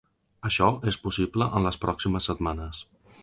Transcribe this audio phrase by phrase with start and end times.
[0.47, 2.81] Això és possible en les pròximes setmanes.